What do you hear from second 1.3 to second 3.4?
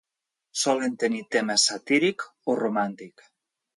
tema satíric o romàntic.